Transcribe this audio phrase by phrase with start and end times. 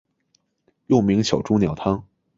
[0.87, 2.03] 又名小朱鸟汤。